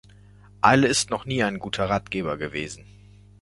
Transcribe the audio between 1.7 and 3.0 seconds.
Ratgeber gewesen.